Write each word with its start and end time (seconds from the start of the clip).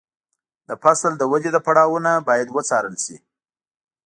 د 0.67 0.69
فصل 0.83 1.11
د 1.17 1.23
ودې 1.31 1.49
پړاوونه 1.65 2.11
باید 2.27 2.47
وڅارل 2.55 2.95
شي. 3.03 3.17